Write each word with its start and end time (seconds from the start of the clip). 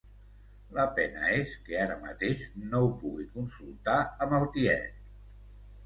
La 0.77 0.85
pena 0.99 1.29
és 1.41 1.53
que 1.67 1.77
ara 1.85 1.99
mateix 2.07 2.47
no 2.73 2.83
ho 2.87 2.91
pugui 3.05 3.29
consultar 3.39 4.03
amb 4.27 4.39
el 4.43 4.53
tiet. 4.59 5.03